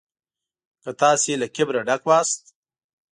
که 0.83 0.91
تاسو 1.01 1.31
له 1.41 1.47
کبره 1.55 1.79
ډک 1.87 2.01
وئ. 2.07 2.25